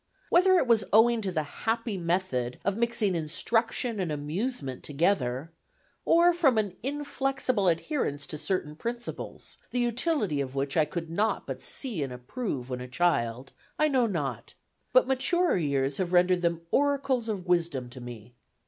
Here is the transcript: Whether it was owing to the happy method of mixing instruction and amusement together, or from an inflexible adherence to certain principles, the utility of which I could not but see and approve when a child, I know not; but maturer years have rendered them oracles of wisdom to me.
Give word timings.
Whether 0.31 0.55
it 0.55 0.65
was 0.65 0.83
owing 0.91 1.21
to 1.21 1.31
the 1.31 1.43
happy 1.43 1.95
method 1.95 2.57
of 2.65 2.75
mixing 2.75 3.13
instruction 3.13 3.99
and 3.99 4.11
amusement 4.11 4.81
together, 4.81 5.51
or 6.05 6.33
from 6.33 6.57
an 6.57 6.75
inflexible 6.81 7.67
adherence 7.67 8.25
to 8.25 8.39
certain 8.39 8.75
principles, 8.75 9.59
the 9.69 9.77
utility 9.79 10.41
of 10.41 10.55
which 10.55 10.75
I 10.75 10.85
could 10.85 11.11
not 11.11 11.45
but 11.45 11.61
see 11.61 12.01
and 12.01 12.11
approve 12.11 12.71
when 12.71 12.81
a 12.81 12.87
child, 12.87 13.53
I 13.77 13.89
know 13.89 14.07
not; 14.07 14.55
but 14.91 15.05
maturer 15.05 15.55
years 15.57 15.97
have 15.99 16.13
rendered 16.13 16.41
them 16.41 16.61
oracles 16.71 17.29
of 17.29 17.45
wisdom 17.45 17.87
to 17.91 18.01
me. 18.01 18.33